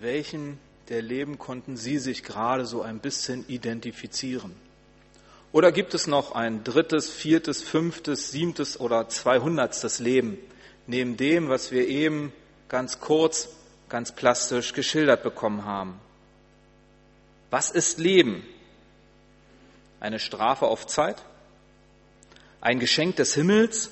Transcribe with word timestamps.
Mit 0.00 0.08
welchem 0.08 0.56
der 0.88 1.02
Leben 1.02 1.36
konnten 1.36 1.76
Sie 1.76 1.98
sich 1.98 2.22
gerade 2.22 2.64
so 2.64 2.80
ein 2.80 3.00
bisschen 3.00 3.46
identifizieren? 3.48 4.56
Oder 5.52 5.72
gibt 5.72 5.92
es 5.92 6.06
noch 6.06 6.32
ein 6.32 6.64
drittes, 6.64 7.10
viertes, 7.10 7.62
fünftes, 7.62 8.30
siebtes 8.30 8.80
oder 8.80 9.10
zweihundertstes 9.10 9.98
Leben, 9.98 10.38
neben 10.86 11.18
dem, 11.18 11.50
was 11.50 11.70
wir 11.70 11.86
eben 11.86 12.32
ganz 12.70 13.00
kurz, 13.00 13.50
ganz 13.90 14.12
plastisch 14.12 14.72
geschildert 14.72 15.22
bekommen 15.22 15.66
haben? 15.66 16.00
Was 17.50 17.70
ist 17.70 17.98
Leben? 17.98 18.42
Eine 20.00 20.18
Strafe 20.18 20.64
auf 20.64 20.86
Zeit? 20.86 21.22
Ein 22.62 22.80
Geschenk 22.80 23.16
des 23.16 23.34
Himmels? 23.34 23.90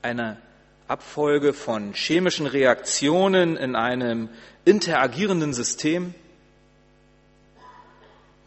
Eine 0.00 0.40
Abfolge 0.86 1.52
von 1.52 1.94
chemischen 1.94 2.46
Reaktionen 2.46 3.56
in 3.56 3.74
einem 3.74 4.28
interagierenden 4.64 5.54
System? 5.54 6.14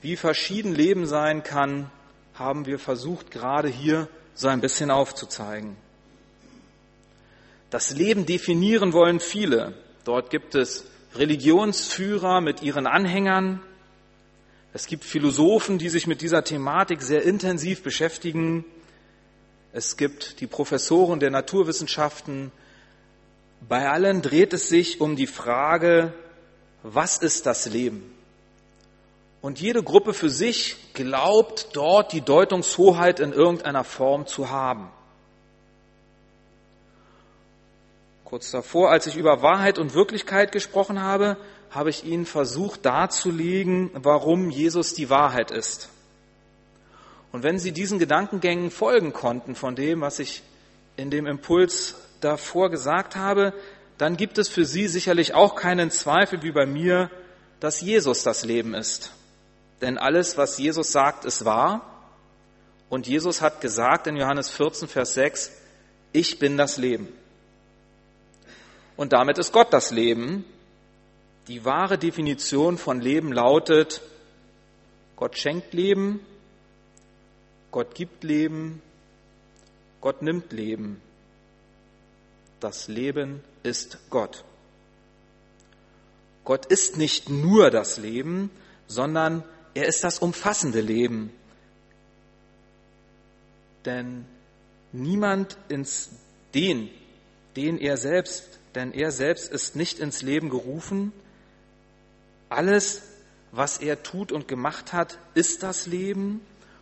Wie 0.01 0.15
verschieden 0.15 0.75
Leben 0.75 1.07
sein 1.07 1.43
kann, 1.43 1.89
haben 2.35 2.65
wir 2.65 2.77
versucht, 2.77 3.31
gerade 3.31 3.67
hier 3.67 4.07
so 4.35 4.47
ein 4.47 4.61
bisschen 4.61 4.91
aufzuzeigen. 4.91 5.75
Das 7.69 7.91
Leben 7.91 8.25
definieren 8.25 8.93
wollen 8.93 9.19
viele. 9.19 9.73
Dort 10.05 10.29
gibt 10.29 10.55
es 10.55 10.85
Religionsführer 11.15 12.39
mit 12.39 12.61
ihren 12.61 12.87
Anhängern. 12.87 13.59
Es 14.73 14.85
gibt 14.85 15.03
Philosophen, 15.03 15.79
die 15.79 15.89
sich 15.89 16.05
mit 16.05 16.21
dieser 16.21 16.43
Thematik 16.43 17.01
sehr 17.01 17.23
intensiv 17.23 17.81
beschäftigen. 17.81 18.63
Es 19.77 19.95
gibt 19.95 20.41
die 20.41 20.47
Professoren 20.47 21.19
der 21.19 21.29
Naturwissenschaften. 21.29 22.51
Bei 23.69 23.91
allen 23.91 24.23
dreht 24.23 24.51
es 24.53 24.69
sich 24.69 25.01
um 25.01 25.15
die 25.15 25.27
Frage, 25.27 26.15
was 26.81 27.19
ist 27.19 27.45
das 27.45 27.67
Leben? 27.67 28.11
Und 29.39 29.61
jede 29.61 29.83
Gruppe 29.83 30.15
für 30.15 30.31
sich 30.31 30.77
glaubt 30.95 31.67
dort 31.73 32.11
die 32.11 32.21
Deutungshoheit 32.21 33.19
in 33.19 33.33
irgendeiner 33.33 33.83
Form 33.83 34.25
zu 34.25 34.49
haben. 34.49 34.89
Kurz 38.25 38.49
davor, 38.49 38.89
als 38.89 39.05
ich 39.05 39.15
über 39.15 39.43
Wahrheit 39.43 39.77
und 39.77 39.93
Wirklichkeit 39.93 40.51
gesprochen 40.51 41.03
habe, 41.03 41.37
habe 41.69 41.91
ich 41.91 42.03
Ihnen 42.03 42.25
versucht 42.25 42.83
darzulegen, 42.83 43.91
warum 43.93 44.49
Jesus 44.49 44.95
die 44.95 45.11
Wahrheit 45.11 45.51
ist. 45.51 45.89
Und 47.31 47.43
wenn 47.43 47.59
Sie 47.59 47.71
diesen 47.71 47.99
Gedankengängen 47.99 48.71
folgen 48.71 49.13
konnten 49.13 49.55
von 49.55 49.75
dem, 49.75 50.01
was 50.01 50.19
ich 50.19 50.43
in 50.95 51.11
dem 51.11 51.25
Impuls 51.25 51.95
davor 52.21 52.69
gesagt 52.69 53.15
habe, 53.15 53.53
dann 53.97 54.17
gibt 54.17 54.37
es 54.37 54.47
für 54.47 54.65
Sie 54.65 54.87
sicherlich 54.87 55.33
auch 55.33 55.55
keinen 55.55 55.91
Zweifel 55.91 56.41
wie 56.43 56.51
bei 56.51 56.65
mir, 56.65 57.09
dass 57.59 57.81
Jesus 57.81 58.23
das 58.23 58.45
Leben 58.45 58.73
ist. 58.73 59.11
Denn 59.81 59.97
alles, 59.97 60.37
was 60.37 60.57
Jesus 60.57 60.91
sagt, 60.91 61.25
ist 61.25 61.45
wahr. 61.45 61.81
Und 62.89 63.07
Jesus 63.07 63.41
hat 63.41 63.61
gesagt 63.61 64.07
in 64.07 64.15
Johannes 64.15 64.49
14, 64.49 64.87
Vers 64.87 65.13
6, 65.15 65.51
ich 66.13 66.39
bin 66.39 66.57
das 66.57 66.77
Leben. 66.77 67.07
Und 68.95 69.13
damit 69.13 69.37
ist 69.37 69.51
Gott 69.51 69.73
das 69.73 69.91
Leben. 69.91 70.45
Die 71.47 71.65
wahre 71.65 71.97
Definition 71.97 72.77
von 72.77 72.99
Leben 72.99 73.31
lautet, 73.31 74.01
Gott 75.15 75.37
schenkt 75.37 75.73
Leben, 75.73 76.19
Gott 77.71 77.95
gibt 77.95 78.23
Leben, 78.23 78.81
Gott 80.01 80.21
nimmt 80.21 80.51
Leben. 80.51 81.01
Das 82.59 82.87
Leben 82.87 83.43
ist 83.63 83.97
Gott. 84.09 84.43
Gott 86.43 86.65
ist 86.65 86.97
nicht 86.97 87.29
nur 87.29 87.69
das 87.71 87.97
Leben, 87.97 88.49
sondern 88.87 89.43
er 89.73 89.85
ist 89.85 90.03
das 90.03 90.19
umfassende 90.19 90.81
Leben. 90.81 91.31
Denn 93.85 94.25
niemand 94.91 95.57
ins 95.67 96.09
den, 96.53 96.89
den 97.55 97.77
er 97.77 97.97
selbst, 97.97 98.47
denn 98.75 98.93
er 98.93 99.11
selbst 99.11 99.51
ist 99.51 99.75
nicht 99.75 99.99
ins 99.99 100.21
Leben 100.21 100.49
gerufen. 100.49 101.11
Alles, 102.49 103.01
was 103.51 103.77
er 103.79 104.03
tut 104.03 104.31
und 104.31 104.47
gemacht 104.47 104.93
hat, 104.93 105.17
ist 105.33 105.63
das 105.63 105.85
Leben 105.85 106.41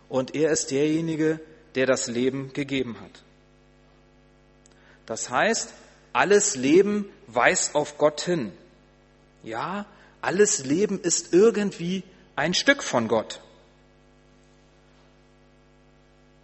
und 0.10 0.36
er 0.36 0.52
ist 0.52 0.72
derjenige, 0.72 1.40
der 1.76 1.86
das 1.86 2.08
Leben 2.08 2.54
gegeben 2.54 2.98
hat. 3.02 3.24
Das 5.06 5.30
heißt, 5.30 5.74
alles 6.14 6.56
Leben 6.56 7.10
weist 7.28 7.76
auf 7.76 7.98
Gott 7.98 8.22
hin. 8.22 8.52
Ja, 9.44 9.86
alles 10.22 10.66
Leben 10.66 11.00
ist 11.00 11.34
irgendwie 11.34 12.04
ein 12.36 12.54
Stück 12.54 12.82
von 12.82 13.08
Gott. 13.08 13.42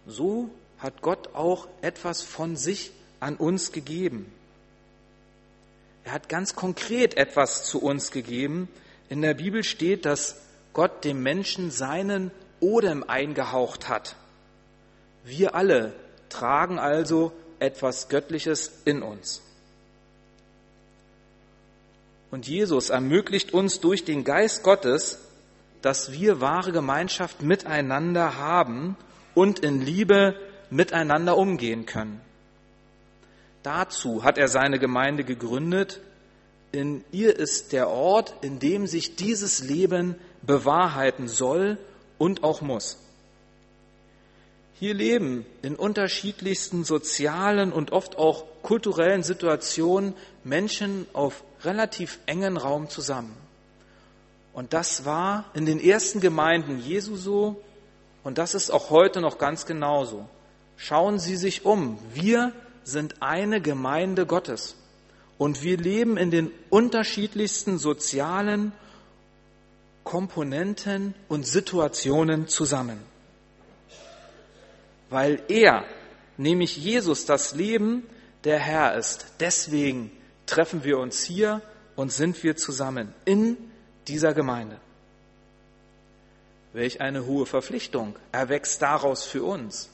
So 0.06 0.50
hat 0.78 1.00
Gott 1.00 1.34
auch 1.34 1.68
etwas 1.80 2.22
von 2.22 2.56
sich 2.56 2.92
an 3.20 3.36
uns 3.36 3.72
gegeben. 3.72 4.32
Er 6.04 6.12
hat 6.12 6.28
ganz 6.28 6.56
konkret 6.56 7.16
etwas 7.16 7.64
zu 7.64 7.80
uns 7.80 8.10
gegeben. 8.10 8.68
In 9.08 9.22
der 9.22 9.34
Bibel 9.34 9.62
steht, 9.62 10.04
dass 10.04 10.36
Gott 10.72 11.04
dem 11.04 11.22
Menschen 11.22 11.70
seinen 11.70 12.30
Odem 12.62 13.04
eingehaucht 13.06 13.88
hat. 13.88 14.16
Wir 15.24 15.54
alle 15.54 15.92
tragen 16.28 16.78
also 16.78 17.32
etwas 17.58 18.08
Göttliches 18.08 18.72
in 18.84 19.02
uns. 19.02 19.42
Und 22.30 22.48
Jesus 22.48 22.88
ermöglicht 22.88 23.52
uns 23.52 23.80
durch 23.80 24.04
den 24.04 24.24
Geist 24.24 24.62
Gottes 24.62 25.18
dass 25.82 26.12
wir 26.12 26.40
wahre 26.40 26.72
Gemeinschaft 26.72 27.42
miteinander 27.42 28.38
haben 28.38 28.96
und 29.34 29.58
in 29.58 29.82
Liebe 29.82 30.36
miteinander 30.70 31.36
umgehen 31.36 31.84
können. 31.86 32.20
Dazu 33.62 34.24
hat 34.24 34.38
er 34.38 34.48
seine 34.48 34.78
Gemeinde 34.78 35.24
gegründet. 35.24 36.00
In 36.70 37.04
ihr 37.12 37.36
ist 37.36 37.72
der 37.72 37.88
Ort, 37.88 38.34
in 38.42 38.58
dem 38.60 38.86
sich 38.86 39.16
dieses 39.16 39.62
Leben 39.62 40.14
bewahrheiten 40.40 41.28
soll 41.28 41.78
und 42.22 42.44
auch 42.44 42.60
muss. 42.60 42.98
Hier 44.78 44.94
leben 44.94 45.44
in 45.60 45.74
unterschiedlichsten 45.74 46.84
sozialen 46.84 47.72
und 47.72 47.90
oft 47.90 48.16
auch 48.16 48.44
kulturellen 48.62 49.24
Situationen 49.24 50.14
Menschen 50.44 51.08
auf 51.14 51.42
relativ 51.64 52.20
engen 52.26 52.56
Raum 52.56 52.88
zusammen. 52.88 53.36
Und 54.52 54.72
das 54.72 55.04
war 55.04 55.46
in 55.54 55.66
den 55.66 55.80
ersten 55.80 56.20
Gemeinden 56.20 56.78
Jesu 56.78 57.16
so 57.16 57.60
und 58.22 58.38
das 58.38 58.54
ist 58.54 58.70
auch 58.70 58.90
heute 58.90 59.20
noch 59.20 59.38
ganz 59.38 59.66
genauso. 59.66 60.28
Schauen 60.76 61.18
Sie 61.18 61.34
sich 61.34 61.64
um. 61.64 61.98
Wir 62.14 62.52
sind 62.84 63.20
eine 63.20 63.60
Gemeinde 63.60 64.26
Gottes 64.26 64.76
und 65.38 65.64
wir 65.64 65.76
leben 65.76 66.16
in 66.16 66.30
den 66.30 66.52
unterschiedlichsten 66.70 67.78
sozialen 67.78 68.70
Komponenten 70.12 71.14
und 71.28 71.46
Situationen 71.46 72.46
zusammen. 72.46 73.00
Weil 75.08 75.42
er, 75.48 75.86
nämlich 76.36 76.76
Jesus, 76.76 77.24
das 77.24 77.54
Leben 77.54 78.02
der 78.44 78.58
Herr 78.58 78.94
ist. 78.94 79.24
Deswegen 79.40 80.10
treffen 80.44 80.84
wir 80.84 80.98
uns 80.98 81.22
hier 81.22 81.62
und 81.96 82.12
sind 82.12 82.44
wir 82.44 82.58
zusammen 82.58 83.14
in 83.24 83.56
dieser 84.06 84.34
Gemeinde. 84.34 84.76
Welch 86.74 87.00
eine 87.00 87.24
hohe 87.24 87.46
Verpflichtung 87.46 88.14
erwächst 88.32 88.82
daraus 88.82 89.24
für 89.24 89.44
uns, 89.44 89.88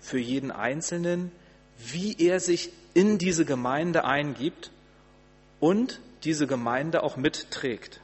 für 0.00 0.18
jeden 0.18 0.50
Einzelnen, 0.50 1.32
wie 1.78 2.14
er 2.18 2.40
sich 2.40 2.74
in 2.92 3.16
diese 3.16 3.46
Gemeinde 3.46 4.04
eingibt 4.04 4.70
und 5.60 5.98
diese 6.24 6.46
Gemeinde 6.46 7.02
auch 7.02 7.16
mitträgt. 7.16 8.01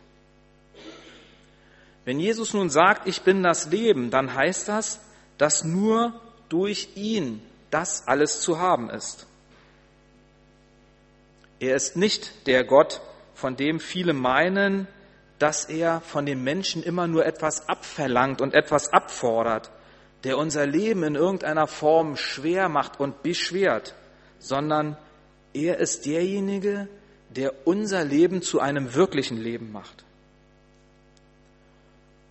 Wenn 2.09 2.21
Jesus 2.21 2.55
nun 2.55 2.71
sagt, 2.71 3.07
ich 3.07 3.21
bin 3.21 3.43
das 3.43 3.71
Leben, 3.71 4.11
dann 4.11 4.33
heißt 4.33 4.67
das, 4.67 4.99
dass 5.37 5.63
nur 5.63 6.19
durch 6.49 6.89
ihn 6.95 7.43
das 7.71 8.09
alles 8.09 8.41
zu 8.41 8.59
haben 8.59 8.89
ist. 8.89 9.27
Er 11.61 11.77
ist 11.77 11.99
nicht 11.99 12.47
der 12.47 12.65
Gott, 12.65 13.03
von 13.35 13.57
dem 13.57 13.79
viele 13.79 14.15
meinen, 14.15 14.89
dass 15.39 15.67
er 15.67 16.01
von 16.01 16.25
den 16.25 16.43
Menschen 16.43 16.83
immer 16.83 17.07
nur 17.07 17.27
etwas 17.27 17.69
abverlangt 17.69 18.41
und 18.41 18.55
etwas 18.55 18.91
abfordert, 18.91 19.71
der 20.25 20.39
unser 20.39 20.65
Leben 20.65 21.03
in 21.03 21.15
irgendeiner 21.15 21.67
Form 21.67 22.17
schwer 22.17 22.71
macht 22.71 22.99
und 22.99 23.23
beschwert, 23.23 23.95
sondern 24.39 24.97
er 25.53 25.77
ist 25.77 26.07
derjenige, 26.07 26.89
der 27.29 27.67
unser 27.67 28.03
Leben 28.03 28.41
zu 28.41 28.61
einem 28.61 28.95
wirklichen 28.95 29.37
Leben 29.37 29.73
macht. 29.73 30.07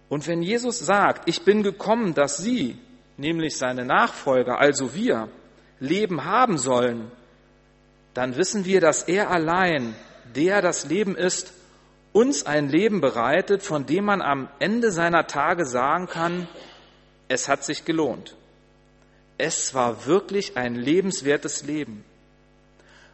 Und 0.09 0.27
wenn 0.27 0.41
Jesus 0.41 0.79
sagt, 0.79 1.27
ich 1.27 1.43
bin 1.43 1.63
gekommen, 1.63 2.13
dass 2.13 2.37
Sie, 2.37 2.77
nämlich 3.17 3.57
seine 3.57 3.85
Nachfolger, 3.85 4.59
also 4.59 4.93
wir, 4.93 5.29
Leben 5.79 6.23
haben 6.23 6.57
sollen, 6.57 7.11
dann 8.13 8.35
wissen 8.35 8.65
wir, 8.65 8.81
dass 8.81 9.03
er 9.03 9.29
allein 9.29 9.95
der 10.35 10.61
das 10.61 10.85
Leben 10.87 11.15
ist, 11.15 11.53
uns 12.13 12.45
ein 12.45 12.69
Leben 12.69 13.01
bereitet, 13.01 13.61
von 13.63 13.85
dem 13.85 14.05
man 14.05 14.21
am 14.21 14.49
Ende 14.59 14.91
seiner 14.91 15.27
Tage 15.27 15.65
sagen 15.65 16.07
kann, 16.07 16.47
es 17.27 17.47
hat 17.47 17.63
sich 17.63 17.85
gelohnt. 17.85 18.35
Es 19.37 19.73
war 19.73 20.05
wirklich 20.05 20.57
ein 20.57 20.75
lebenswertes 20.75 21.63
Leben. 21.63 22.03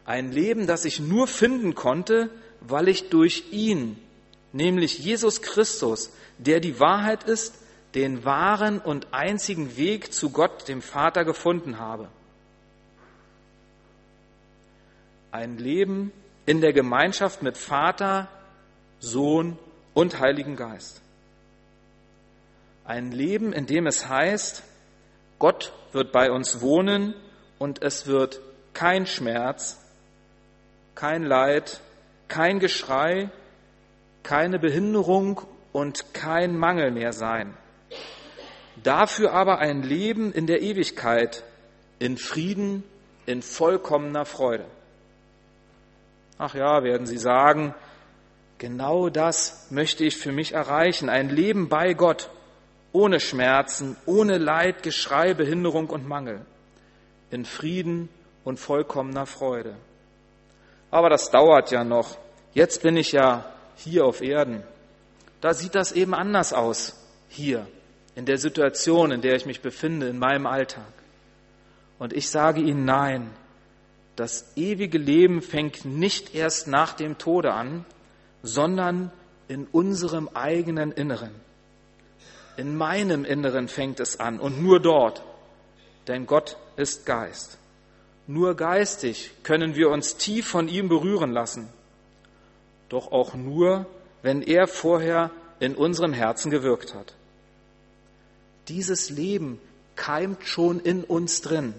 Ein 0.06 0.32
Leben, 0.32 0.68
das 0.68 0.86
ich 0.86 1.00
nur 1.00 1.28
finden 1.28 1.76
konnte, 1.76 2.30
weil 2.62 2.88
ich 2.88 3.10
durch 3.10 3.52
ihn, 3.52 3.98
nämlich 4.54 5.00
Jesus 5.00 5.42
Christus, 5.42 6.12
der 6.38 6.62
die 6.62 6.80
Wahrheit 6.80 7.24
ist, 7.26 7.56
den 7.96 8.24
wahren 8.24 8.80
und 8.80 9.14
einzigen 9.14 9.78
Weg 9.78 10.14
zu 10.14 10.32
Gott, 10.32 10.68
dem 10.68 10.82
Vater, 10.82 11.26
gefunden 11.26 11.80
habe. 11.80 12.08
Ein 15.32 15.58
Leben 15.58 16.12
in 16.46 16.62
der 16.62 16.74
Gemeinschaft 16.74 17.42
mit 17.42 17.58
Vater, 17.58 18.30
Sohn 19.00 19.58
und 19.94 20.20
Heiligen 20.20 20.56
Geist. 20.56 21.02
Ein 22.86 23.12
Leben, 23.12 23.54
in 23.54 23.66
dem 23.66 23.88
es 23.88 24.08
heißt, 24.08 24.64
Gott 25.40 25.74
wird 25.92 26.12
bei 26.12 26.32
uns 26.32 26.62
wohnen 26.62 27.16
und 27.60 27.82
es 27.82 28.08
wird 28.08 28.42
kein 28.74 29.06
Schmerz, 29.06 29.80
kein 30.96 31.24
Leid, 31.24 31.80
kein 32.28 32.60
Geschrei, 32.60 33.30
keine 34.24 34.60
Behinderung 34.60 35.42
und 35.72 36.14
kein 36.14 36.58
Mangel 36.58 36.92
mehr 36.92 37.14
sein. 37.14 37.54
Dafür 38.82 39.34
aber 39.34 39.60
ein 39.60 39.84
Leben 39.84 40.32
in 40.32 40.48
der 40.48 40.62
Ewigkeit, 40.62 41.44
in 42.00 42.18
Frieden, 42.18 42.84
in 43.26 43.42
vollkommener 43.42 44.26
Freude. 44.26 44.66
Ach 46.38 46.56
ja, 46.56 46.84
werden 46.84 47.06
Sie 47.06 47.18
sagen, 47.18 47.74
genau 48.58 49.10
das 49.10 49.68
möchte 49.70 50.04
ich 50.04 50.18
für 50.18 50.32
mich 50.32 50.54
erreichen, 50.54 51.10
ein 51.10 51.30
Leben 51.30 51.70
bei 51.70 51.94
Gott, 51.94 52.30
ohne 52.92 53.20
Schmerzen, 53.20 53.96
ohne 54.06 54.38
Leid, 54.38 54.84
Geschrei, 54.84 55.34
Behinderung 55.34 55.90
und 55.90 56.08
Mangel, 56.08 56.42
in 57.32 57.46
Frieden 57.46 58.10
und 58.44 58.60
vollkommener 58.60 59.26
Freude. 59.26 59.76
Aber 60.92 61.10
das 61.10 61.32
dauert 61.32 61.72
ja 61.72 61.84
noch. 61.84 62.18
Jetzt 62.54 62.84
bin 62.84 62.98
ich 62.98 63.12
ja 63.12 63.53
hier 63.76 64.06
auf 64.06 64.22
Erden. 64.22 64.64
Da 65.42 65.54
sieht 65.54 65.76
das 65.76 65.92
eben 65.92 66.14
anders 66.14 66.54
aus, 66.54 66.96
hier, 67.28 67.68
in 68.16 68.26
der 68.26 68.38
Situation, 68.38 69.12
in 69.12 69.22
der 69.22 69.36
ich 69.36 69.46
mich 69.46 69.62
befinde, 69.62 70.08
in 70.08 70.20
meinem 70.20 70.46
Alltag. 70.46 70.92
Und 72.00 72.14
ich 72.14 72.30
sage 72.30 72.62
Ihnen 72.62 72.86
nein, 72.86 73.30
das 74.16 74.52
ewige 74.56 74.98
Leben 74.98 75.42
fängt 75.42 75.86
nicht 75.86 76.36
erst 76.36 76.68
nach 76.68 76.94
dem 76.94 77.18
Tode 77.18 77.54
an, 77.54 77.86
sondern 78.44 79.12
in 79.48 79.66
unserem 79.68 80.30
eigenen 80.34 80.92
Inneren. 80.92 81.32
In 82.56 82.76
meinem 82.76 83.26
Inneren 83.26 83.68
fängt 83.68 84.00
es 84.00 84.20
an 84.20 84.40
und 84.40 84.62
nur 84.62 84.80
dort, 84.80 85.24
denn 86.08 86.28
Gott 86.28 86.58
ist 86.76 87.06
Geist. 87.06 87.58
Nur 88.28 88.56
geistig 88.56 89.32
können 89.44 89.76
wir 89.76 89.90
uns 89.90 90.18
tief 90.18 90.48
von 90.48 90.68
ihm 90.68 90.88
berühren 90.88 91.32
lassen, 91.32 91.68
doch 92.94 93.12
auch 93.12 93.34
nur, 93.34 93.88
wenn 94.22 94.42
er 94.42 94.68
vorher 94.68 95.32
in 95.60 95.76
unserem 95.76 96.14
Herzen 96.14 96.52
gewirkt 96.52 96.94
hat. 96.94 97.16
Dieses 98.68 99.10
Leben 99.10 99.60
keimt 99.96 100.46
schon 100.46 100.80
in 100.80 101.04
uns 101.04 101.42
drin. 101.42 101.74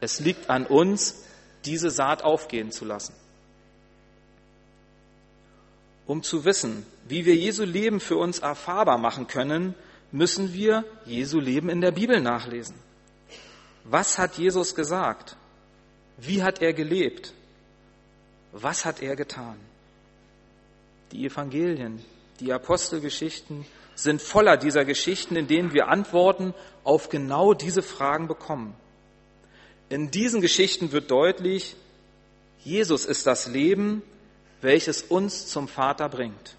Es 0.00 0.18
liegt 0.20 0.48
an 0.48 0.66
uns, 0.66 1.24
diese 1.64 1.90
Saat 1.90 2.22
aufgehen 2.22 2.72
zu 2.72 2.84
lassen. 2.84 3.14
Um 6.06 6.22
zu 6.22 6.44
wissen, 6.44 6.86
wie 7.06 7.26
wir 7.26 7.36
Jesu 7.36 7.64
Leben 7.64 8.00
für 8.00 8.16
uns 8.16 8.40
erfahrbar 8.40 8.98
machen 8.98 9.26
können, 9.26 9.74
müssen 10.10 10.54
wir 10.54 10.84
Jesu 11.04 11.38
Leben 11.38 11.68
in 11.68 11.80
der 11.80 11.92
Bibel 11.92 12.20
nachlesen. 12.20 12.74
Was 13.84 14.18
hat 14.18 14.38
Jesus 14.38 14.74
gesagt? 14.74 15.36
Wie 16.16 16.42
hat 16.42 16.62
er 16.62 16.72
gelebt? 16.72 17.32
Was 18.52 18.84
hat 18.84 19.02
er 19.02 19.14
getan? 19.14 19.69
Die 21.12 21.26
Evangelien, 21.26 22.02
die 22.40 22.52
Apostelgeschichten 22.52 23.66
sind 23.94 24.22
voller 24.22 24.56
dieser 24.56 24.84
Geschichten, 24.84 25.36
in 25.36 25.46
denen 25.46 25.72
wir 25.72 25.88
Antworten 25.88 26.54
auf 26.84 27.08
genau 27.08 27.54
diese 27.54 27.82
Fragen 27.82 28.28
bekommen. 28.28 28.74
In 29.88 30.10
diesen 30.10 30.40
Geschichten 30.40 30.92
wird 30.92 31.10
deutlich, 31.10 31.76
Jesus 32.64 33.04
ist 33.04 33.26
das 33.26 33.46
Leben, 33.46 34.02
welches 34.60 35.02
uns 35.02 35.48
zum 35.48 35.68
Vater 35.68 36.08
bringt. 36.08 36.56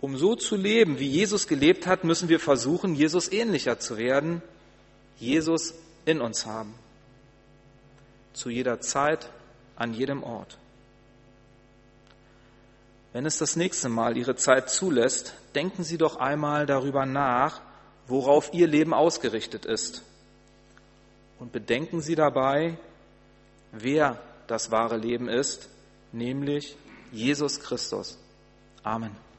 Um 0.00 0.16
so 0.16 0.34
zu 0.34 0.56
leben, 0.56 0.98
wie 0.98 1.08
Jesus 1.08 1.46
gelebt 1.46 1.86
hat, 1.86 2.04
müssen 2.04 2.28
wir 2.28 2.40
versuchen, 2.40 2.94
Jesus 2.94 3.30
ähnlicher 3.30 3.78
zu 3.78 3.98
werden, 3.98 4.42
Jesus 5.18 5.74
in 6.06 6.20
uns 6.20 6.46
haben. 6.46 6.74
Zu 8.32 8.48
jeder 8.48 8.80
Zeit, 8.80 9.28
an 9.76 9.92
jedem 9.92 10.22
Ort. 10.22 10.58
Wenn 13.12 13.26
es 13.26 13.38
das 13.38 13.56
nächste 13.56 13.88
Mal 13.88 14.16
Ihre 14.16 14.36
Zeit 14.36 14.70
zulässt, 14.70 15.34
denken 15.54 15.82
Sie 15.82 15.98
doch 15.98 16.16
einmal 16.16 16.66
darüber 16.66 17.06
nach, 17.06 17.60
worauf 18.06 18.52
Ihr 18.54 18.66
Leben 18.66 18.94
ausgerichtet 18.94 19.64
ist 19.64 20.04
und 21.38 21.52
bedenken 21.52 22.00
Sie 22.00 22.14
dabei, 22.14 22.78
wer 23.72 24.18
das 24.46 24.70
wahre 24.70 24.96
Leben 24.96 25.28
ist, 25.28 25.68
nämlich 26.12 26.76
Jesus 27.12 27.60
Christus. 27.60 28.18
Amen. 28.82 29.29